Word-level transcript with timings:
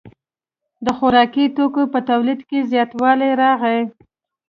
د 0.85 0.87
خوراکي 0.97 1.45
توکو 1.55 1.83
په 1.93 1.99
تولید 2.09 2.39
کې 2.49 2.67
زیاتوالی 2.71 3.31
راغی. 3.41 3.79